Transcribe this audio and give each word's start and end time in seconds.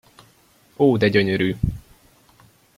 Ó 0.75 0.97
de 0.97 1.09
gyönyörű! 1.09 1.55